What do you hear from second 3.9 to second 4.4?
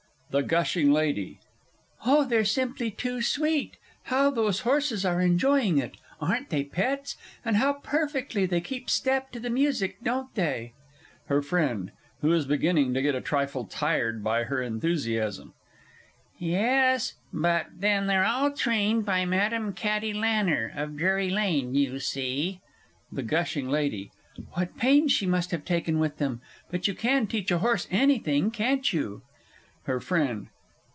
How